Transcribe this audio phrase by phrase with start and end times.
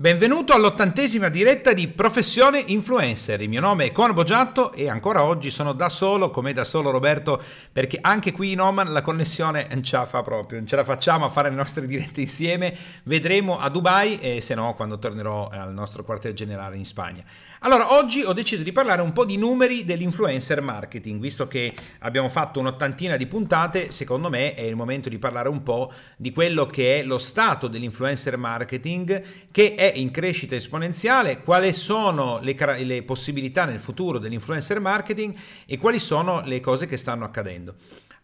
[0.00, 3.38] Benvenuto all'ottantesima diretta di Professione Influencer.
[3.42, 6.88] Il mio nome è Con Boggiatto e ancora oggi sono da solo, come da solo
[6.88, 7.38] Roberto,
[7.70, 10.84] perché anche qui in Oman la connessione non ce la fa proprio, non ce la
[10.84, 12.74] facciamo a fare le nostre dirette insieme.
[13.02, 17.22] Vedremo a Dubai e se no quando tornerò al nostro quartier generale in Spagna.
[17.58, 22.30] Allora, oggi ho deciso di parlare un po' di numeri dell'influencer marketing, visto che abbiamo
[22.30, 26.64] fatto un'ottantina di puntate, secondo me è il momento di parlare un po' di quello
[26.64, 33.02] che è lo stato dell'influencer marketing, che è in crescita esponenziale, quali sono le, le
[33.02, 35.34] possibilità nel futuro dell'influencer marketing
[35.66, 37.74] e quali sono le cose che stanno accadendo.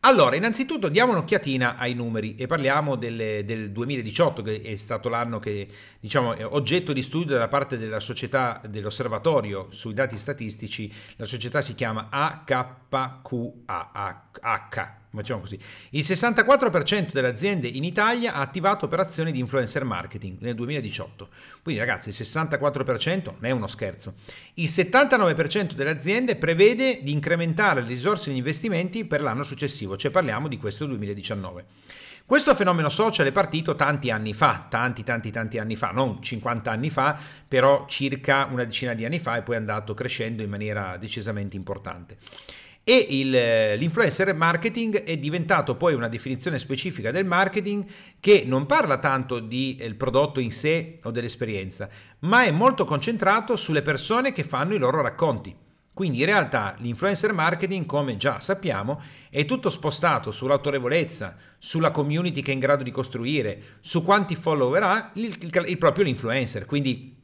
[0.00, 5.40] Allora, innanzitutto diamo un'occhiatina ai numeri e parliamo delle, del 2018, che è stato l'anno
[5.40, 5.66] che,
[5.98, 10.92] diciamo, è oggetto di studio da parte della società dell'osservatorio sui dati statistici.
[11.16, 12.66] La società si chiama AKQAH
[15.16, 15.58] Facciamo così.
[15.90, 21.28] Il 64% delle aziende in Italia ha attivato operazioni di influencer marketing nel 2018.
[21.62, 24.14] Quindi ragazzi, il 64% non è uno scherzo.
[24.54, 30.10] Il 79% delle aziende prevede di incrementare le risorse di investimenti per l'anno successivo, cioè
[30.10, 31.64] parliamo di questo 2019.
[32.26, 36.72] Questo fenomeno social è partito tanti anni fa, tanti tanti tanti anni fa, non 50
[36.72, 40.50] anni fa, però circa una decina di anni fa e poi è andato crescendo in
[40.50, 42.18] maniera decisamente importante.
[42.88, 47.84] E il, l'influencer marketing è diventato poi una definizione specifica del marketing
[48.20, 51.88] che non parla tanto del eh, prodotto in sé o dell'esperienza,
[52.20, 55.52] ma è molto concentrato sulle persone che fanno i loro racconti.
[55.92, 62.52] Quindi in realtà l'influencer marketing, come già sappiamo, è tutto spostato sull'autorevolezza, sulla community che
[62.52, 66.66] è in grado di costruire, su quanti follower ha il, il, il proprio l'influencer.
[66.66, 67.16] Quindi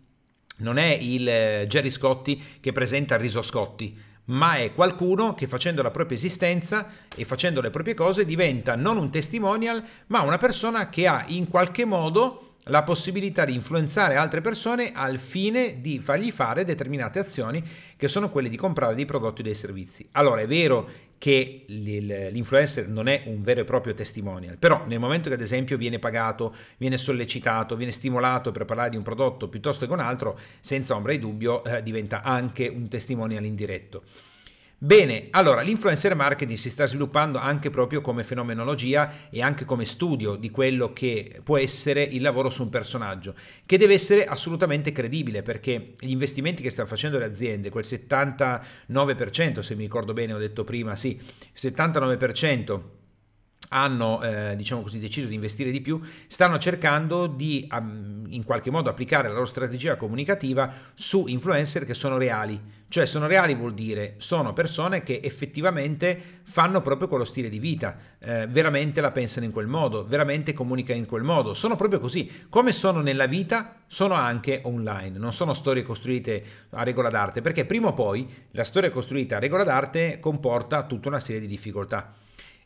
[0.56, 5.46] non è il eh, Jerry Scotti che presenta il riso Scotti, ma è qualcuno che
[5.46, 10.38] facendo la propria esistenza e facendo le proprie cose diventa non un testimonial, ma una
[10.38, 15.98] persona che ha in qualche modo la possibilità di influenzare altre persone al fine di
[15.98, 17.62] fargli fare determinate azioni
[17.96, 20.08] che sono quelle di comprare dei prodotti o dei servizi.
[20.12, 25.28] Allora è vero che l'influencer non è un vero e proprio testimonial, però nel momento
[25.28, 29.86] che ad esempio viene pagato, viene sollecitato, viene stimolato per parlare di un prodotto piuttosto
[29.86, 34.02] che un altro, senza ombra di dubbio eh, diventa anche un testimonial indiretto.
[34.84, 40.34] Bene, allora l'influencer marketing si sta sviluppando anche proprio come fenomenologia e anche come studio
[40.34, 45.42] di quello che può essere il lavoro su un personaggio, che deve essere assolutamente credibile
[45.42, 50.38] perché gli investimenti che stanno facendo le aziende, quel 79%, se mi ricordo bene ho
[50.38, 51.16] detto prima, sì,
[51.56, 52.80] 79%
[53.68, 58.70] hanno eh, diciamo così, deciso di investire di più, stanno cercando di um, in qualche
[58.70, 62.80] modo applicare la loro strategia comunicativa su influencer che sono reali.
[62.92, 67.96] Cioè sono reali vuol dire sono persone che effettivamente fanno proprio quello stile di vita,
[68.18, 72.30] eh, veramente la pensano in quel modo, veramente comunicano in quel modo, sono proprio così.
[72.50, 77.64] Come sono nella vita, sono anche online, non sono storie costruite a regola d'arte, perché
[77.64, 82.12] prima o poi la storia costruita a regola d'arte comporta tutta una serie di difficoltà.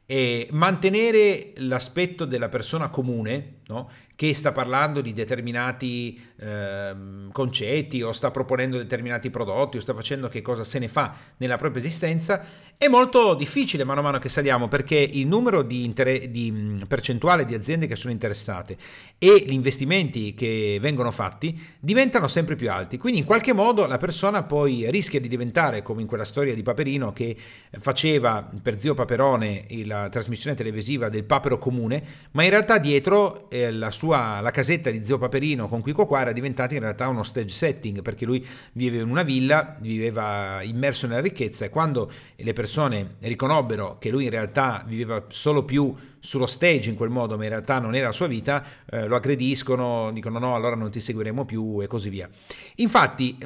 [0.06, 3.88] E mantenere l'aspetto della persona comune, no?
[4.16, 6.94] che sta parlando di determinati eh,
[7.30, 11.58] concetti o sta proponendo determinati prodotti o sta facendo che cosa se ne fa nella
[11.58, 12.42] propria esistenza,
[12.78, 17.44] è molto difficile mano a mano che saliamo perché il numero di, inter- di percentuale
[17.44, 18.76] di aziende che sono interessate
[19.18, 22.96] e gli investimenti che vengono fatti diventano sempre più alti.
[22.96, 26.62] Quindi in qualche modo la persona poi rischia di diventare come in quella storia di
[26.62, 27.36] Paperino che
[27.78, 32.02] faceva per zio Paperone la trasmissione televisiva del papero comune,
[32.32, 36.20] ma in realtà dietro eh, la sua la casetta di zio Paperino con Quico qua
[36.20, 41.06] era diventata in realtà uno stage setting perché lui viveva in una villa, viveva immerso
[41.06, 46.46] nella ricchezza e quando le persone riconobbero che lui in realtà viveva solo più sullo
[46.46, 50.10] stage in quel modo, ma in realtà non era la sua vita, eh, lo aggrediscono,
[50.12, 52.28] dicono no, allora non ti seguiremo più e così via.
[52.76, 53.38] Infatti,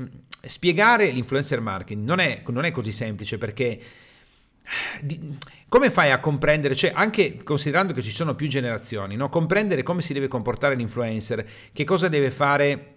[0.43, 3.79] spiegare l'influencer marketing non è, non è così semplice perché
[5.69, 9.29] come fai a comprendere, cioè anche considerando che ci sono più generazioni, no?
[9.29, 12.95] comprendere come si deve comportare l'influencer, che cosa deve fare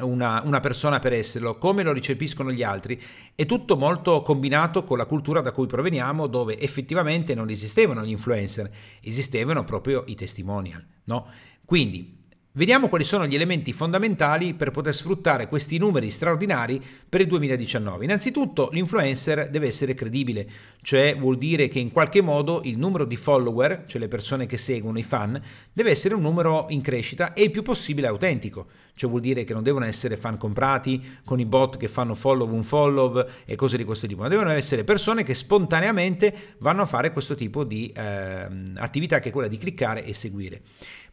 [0.00, 3.00] una, una, persona per esserlo, come lo ricepiscono gli altri,
[3.34, 8.10] è tutto molto combinato con la cultura da cui proveniamo, dove effettivamente non esistevano gli
[8.10, 8.70] influencer,
[9.02, 10.84] esistevano proprio i testimonial.
[11.04, 11.26] No?
[11.64, 12.21] Quindi
[12.54, 18.04] Vediamo quali sono gli elementi fondamentali per poter sfruttare questi numeri straordinari per il 2019.
[18.04, 20.46] Innanzitutto l'influencer deve essere credibile,
[20.82, 24.58] cioè vuol dire che in qualche modo il numero di follower, cioè le persone che
[24.58, 25.40] seguono, i fan,
[25.72, 29.54] deve essere un numero in crescita e il più possibile autentico, cioè vuol dire che
[29.54, 33.78] non devono essere fan comprati con i bot che fanno follow un follow e cose
[33.78, 37.90] di questo tipo, ma devono essere persone che spontaneamente vanno a fare questo tipo di
[37.96, 40.60] eh, attività che è quella di cliccare e seguire.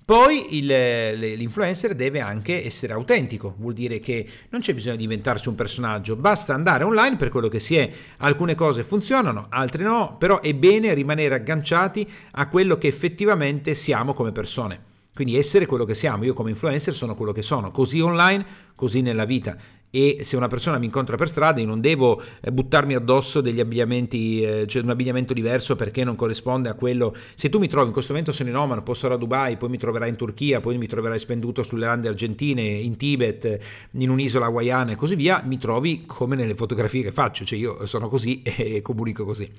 [0.10, 5.50] Poi il, l'influencer deve anche essere autentico, vuol dire che non c'è bisogno di inventarsi
[5.50, 7.92] un personaggio, basta andare online per quello che si è.
[8.18, 14.16] Alcune cose funzionano, altre no, però è bene rimanere agganciati a quello che effettivamente siamo
[14.16, 14.82] come persone.
[15.14, 19.02] Quindi essere quello che siamo, io come influencer sono quello che sono, così online, così
[19.02, 19.56] nella vita
[19.92, 23.60] e se una persona mi incontra per strada io non devo eh, buttarmi addosso degli
[23.60, 27.16] abbigliamenti, eh, cioè un abbigliamento diverso perché non corrisponde a quello.
[27.34, 29.70] Se tu mi trovi in questo momento sono in Oman, posso sarò a Dubai, poi
[29.70, 33.60] mi troverai in Turchia, poi mi troverai spenduto sulle lande argentine, in Tibet,
[33.92, 37.86] in un'isola hawaiana e così via, mi trovi come nelle fotografie che faccio, cioè io
[37.86, 39.50] sono così e comunico così.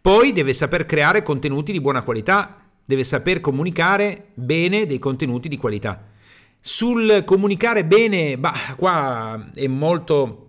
[0.00, 5.58] Poi deve saper creare contenuti di buona qualità, deve saper comunicare bene dei contenuti di
[5.58, 6.09] qualità.
[6.60, 10.46] Sul comunicare bene, bah, qua è molto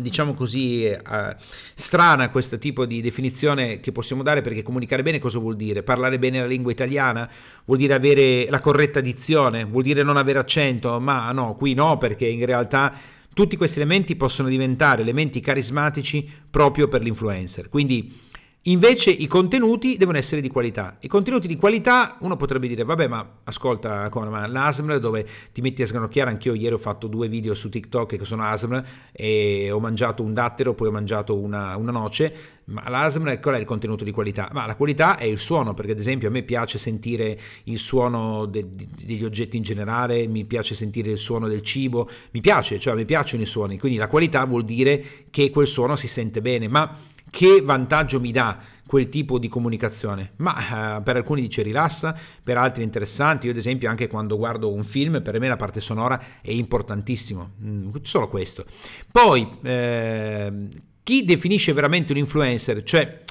[0.00, 1.36] diciamo così, eh,
[1.74, 5.82] strana questo tipo di definizione che possiamo dare perché comunicare bene cosa vuol dire?
[5.82, 7.28] Parlare bene la lingua italiana?
[7.64, 9.64] Vuol dire avere la corretta dizione?
[9.64, 10.98] Vuol dire non avere accento?
[11.00, 12.92] Ma no, qui no perché in realtà
[13.32, 17.68] tutti questi elementi possono diventare elementi carismatici proprio per l'influencer.
[17.68, 18.22] Quindi
[18.66, 20.96] Invece i contenuti devono essere di qualità.
[21.00, 25.82] I contenuti di qualità, uno potrebbe dire, vabbè, ma ascolta, ma l'ASMR dove ti metti
[25.82, 28.82] a sgranocchiare, anch'io ieri ho fatto due video su TikTok che sono ASMR
[29.12, 32.34] e ho mangiato un dattero, poi ho mangiato una, una noce,
[32.66, 34.48] ma l'ASMR qual è il contenuto di qualità?
[34.52, 38.46] Ma la qualità è il suono, perché ad esempio a me piace sentire il suono
[38.46, 42.78] de, de, degli oggetti in generale, mi piace sentire il suono del cibo, mi piace,
[42.78, 46.40] cioè mi piacciono i suoni, quindi la qualità vuol dire che quel suono si sente
[46.40, 50.34] bene, ma che vantaggio mi dà quel tipo di comunicazione?
[50.36, 53.46] Ma eh, per alcuni dice rilassa, per altri è interessante.
[53.46, 57.54] Io ad esempio anche quando guardo un film, per me la parte sonora è importantissimo,
[57.60, 58.64] mm, solo questo.
[59.10, 60.68] Poi, eh,
[61.02, 62.84] chi definisce veramente un influencer?
[62.84, 63.24] Cioè,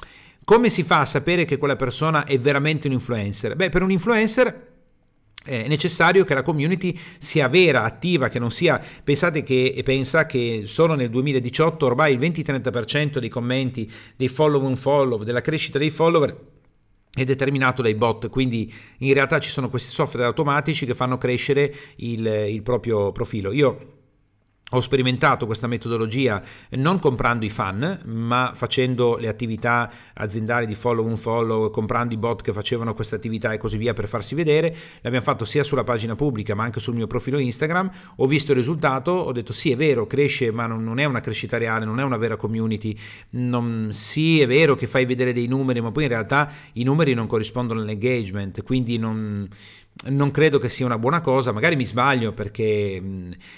[0.44, 3.56] come si fa a sapere che quella persona è veramente un influencer?
[3.56, 4.73] Beh, per un influencer
[5.44, 10.62] è necessario che la community sia vera, attiva, che non sia, pensate che, pensa che
[10.64, 15.90] solo nel 2018 ormai il 20-30% dei commenti, dei follow and follow, della crescita dei
[15.90, 16.52] follower
[17.12, 21.72] è determinato dai bot, quindi in realtà ci sono questi software automatici che fanno crescere
[21.96, 23.52] il, il proprio profilo.
[23.52, 23.93] Io
[24.70, 31.06] ho sperimentato questa metodologia non comprando i fan, ma facendo le attività aziendali di follow
[31.06, 34.74] un follow, comprando i bot che facevano questa attività e così via per farsi vedere.
[35.02, 37.90] L'abbiamo fatto sia sulla pagina pubblica ma anche sul mio profilo Instagram.
[38.16, 41.56] Ho visto il risultato, ho detto sì è vero, cresce ma non è una crescita
[41.56, 42.98] reale, non è una vera community.
[43.30, 47.14] Non, sì è vero che fai vedere dei numeri ma poi in realtà i numeri
[47.14, 49.48] non corrispondono all'engagement, quindi non
[50.06, 53.02] non credo che sia una buona cosa, magari mi sbaglio perché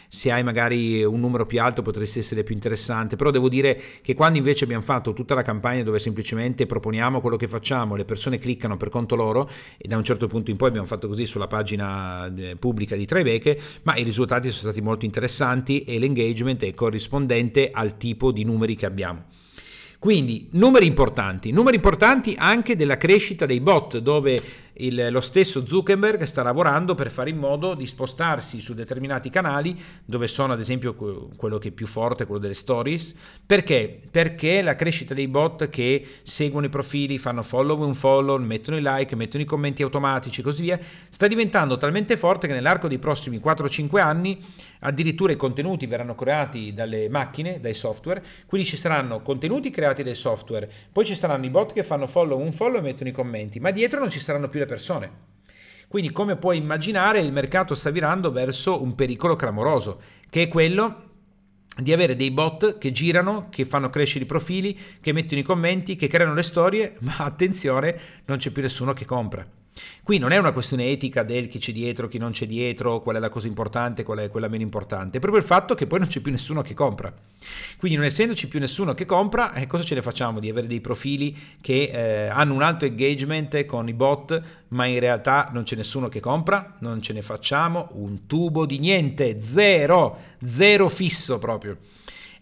[0.09, 4.15] se hai magari un numero più alto potresti essere più interessante, però devo dire che
[4.15, 8.39] quando invece abbiamo fatto tutta la campagna dove semplicemente proponiamo quello che facciamo, le persone
[8.39, 11.47] cliccano per conto loro e da un certo punto in poi abbiamo fatto così sulla
[11.47, 16.75] pagina eh, pubblica di Tribeca, ma i risultati sono stati molto interessanti e l'engagement è
[16.75, 19.25] corrispondente al tipo di numeri che abbiamo.
[19.99, 24.41] Quindi numeri importanti, numeri importanti anche della crescita dei bot dove
[24.79, 29.79] il, lo stesso Zuckerberg sta lavorando per fare in modo di spostarsi su determinati canali
[30.05, 33.15] dove sono ad esempio quello che è più forte, quello delle stories.
[33.45, 34.01] Perché?
[34.11, 38.83] Perché la crescita dei bot che seguono i profili, fanno follow un follow, mettono i
[38.83, 40.79] like, mettono i commenti automatici e così via,
[41.09, 44.45] sta diventando talmente forte che nell'arco dei prossimi 4-5 anni
[44.81, 50.15] addirittura i contenuti verranno creati dalle macchine, dai software, quindi ci saranno contenuti creati dai
[50.15, 53.59] software, poi ci saranno i bot che fanno follow un follow e mettono i commenti,
[53.59, 55.25] ma dietro non ci saranno più le persone.
[55.89, 61.05] Quindi come puoi immaginare il mercato sta virando verso un pericolo clamoroso, che è quello
[61.77, 65.97] di avere dei bot che girano, che fanno crescere i profili, che mettono i commenti,
[65.97, 69.56] che creano le storie, ma attenzione, non c'è più nessuno che compra.
[70.03, 73.17] Qui non è una questione etica del chi c'è dietro, chi non c'è dietro, qual
[73.17, 75.99] è la cosa importante, qual è quella meno importante, è proprio il fatto che poi
[75.99, 77.13] non c'è più nessuno che compra.
[77.77, 80.81] Quindi non essendoci più nessuno che compra, eh, cosa ce ne facciamo di avere dei
[80.81, 85.77] profili che eh, hanno un alto engagement con i bot, ma in realtà non c'è
[85.77, 86.77] nessuno che compra?
[86.81, 91.79] Non ce ne facciamo un tubo di niente, zero, zero fisso proprio.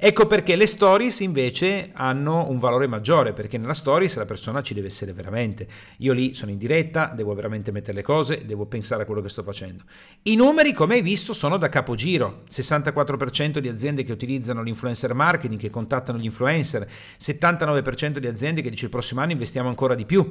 [0.06, 4.75] Ecco perché le stories invece hanno un valore maggiore, perché nella stories la persona ci
[4.75, 5.66] deve essere veramente.
[6.00, 9.30] Io lì sono in diretta, devo veramente mettere le cose, devo pensare a quello che
[9.30, 9.84] sto facendo.
[10.25, 12.42] I numeri, come hai visto, sono da capogiro.
[12.50, 16.87] 64% di aziende che utilizzano l'influencer marketing, che contattano gli influencer,
[17.18, 20.30] 79% di aziende che dice il prossimo anno investiamo ancora di più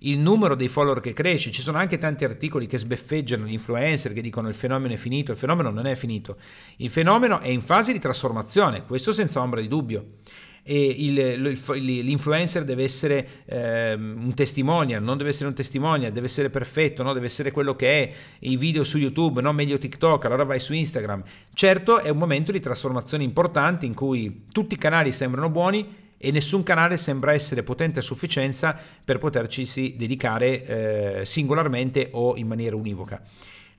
[0.00, 4.12] il numero dei follower che cresce, ci sono anche tanti articoli che sbeffeggiano gli influencer
[4.12, 6.36] che dicono il fenomeno è finito, il fenomeno non è finito,
[6.76, 10.18] il fenomeno è in fase di trasformazione, questo senza ombra di dubbio.
[10.64, 17.02] il, l'influencer deve essere eh, un testimonial, non deve essere un testimonial, deve essere perfetto,
[17.02, 17.12] no?
[17.12, 20.74] deve essere quello che è, i video su YouTube, non meglio TikTok, allora vai su
[20.74, 21.24] Instagram.
[21.54, 26.30] Certo è un momento di trasformazione importante in cui tutti i canali sembrano buoni e
[26.30, 32.76] nessun canale sembra essere potente a sufficienza per poterci dedicare eh, singolarmente o in maniera
[32.76, 33.22] univoca.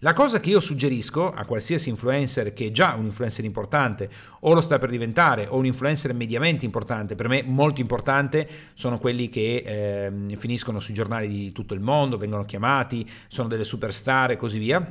[0.02, 4.10] La cosa che io suggerisco a qualsiasi influencer che è già un influencer importante
[4.42, 8.98] o lo sta per diventare o un influencer mediamente importante, per me molto importante sono
[8.98, 14.32] quelli che eh, finiscono sui giornali di tutto il mondo, vengono chiamati, sono delle superstar
[14.32, 14.82] e così via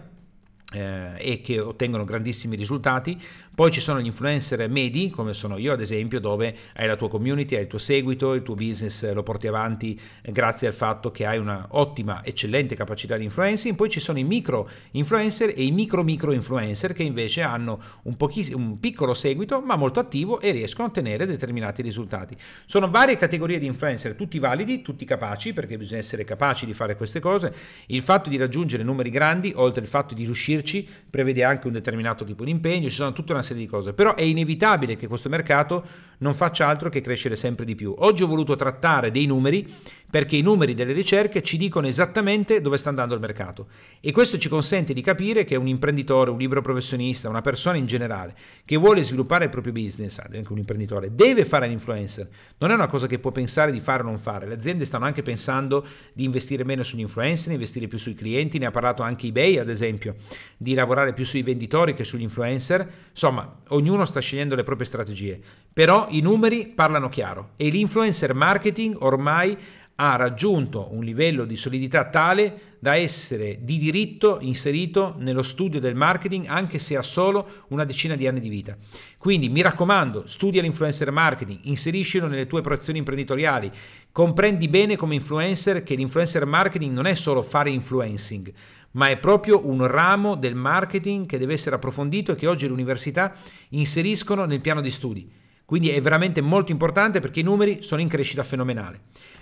[0.74, 3.18] eh, e che ottengono grandissimi risultati.
[3.58, 7.08] Poi ci sono gli influencer medi, come sono io ad esempio, dove hai la tua
[7.08, 11.10] community, hai il tuo seguito, il tuo business lo porti avanti eh, grazie al fatto
[11.10, 13.74] che hai una ottima, eccellente capacità di influencing.
[13.74, 18.14] Poi ci sono i micro influencer e i micro micro influencer che invece hanno un,
[18.52, 22.36] un piccolo seguito ma molto attivo e riescono a ottenere determinati risultati.
[22.64, 26.94] Sono varie categorie di influencer, tutti validi, tutti capaci, perché bisogna essere capaci di fare
[26.94, 27.52] queste cose.
[27.86, 32.24] Il fatto di raggiungere numeri grandi, oltre al fatto di riuscirci, prevede anche un determinato
[32.24, 35.28] tipo di impegno, ci sono tutta una serie di cose, però è inevitabile che questo
[35.28, 35.84] mercato
[36.18, 37.94] non faccia altro che crescere sempre di più.
[37.98, 39.74] Oggi ho voluto trattare dei numeri
[40.10, 43.66] perché i numeri delle ricerche ci dicono esattamente dove sta andando il mercato
[44.00, 47.86] e questo ci consente di capire che un imprenditore, un libero professionista, una persona in
[47.86, 48.34] generale
[48.64, 52.28] che vuole sviluppare il proprio business, anche un imprenditore, deve fare l'influencer.
[52.58, 54.46] Non è una cosa che può pensare di fare o non fare.
[54.46, 58.66] Le aziende stanno anche pensando di investire meno sugli influencer, investire più sui clienti, ne
[58.66, 60.16] ha parlato anche eBay ad esempio,
[60.56, 62.88] di lavorare più sui venditori che sugli influencer.
[63.10, 65.40] Insomma, ognuno sta scegliendo le proprie strategie,
[65.72, 69.56] però i numeri parlano chiaro e l'influencer marketing ormai
[70.00, 75.96] ha raggiunto un livello di solidità tale da essere di diritto inserito nello studio del
[75.96, 78.76] marketing anche se ha solo una decina di anni di vita.
[79.16, 83.72] Quindi mi raccomando, studia l'influencer marketing, inseriscilo nelle tue operazioni imprenditoriali,
[84.12, 88.52] comprendi bene come influencer che l'influencer marketing non è solo fare influencing,
[88.92, 92.72] ma è proprio un ramo del marketing che deve essere approfondito e che oggi le
[92.72, 93.34] università
[93.70, 95.37] inseriscono nel piano di studi.
[95.68, 99.00] Quindi è veramente molto importante perché i numeri sono in crescita fenomenale.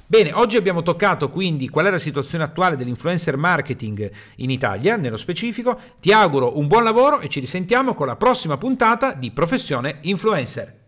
[0.09, 5.19] Bene, oggi abbiamo toccato quindi qual è la situazione attuale dell'influencer marketing in Italia, nello
[5.19, 5.79] specifico.
[6.01, 10.86] Ti auguro un buon lavoro e ci risentiamo con la prossima puntata di Professione Influencer.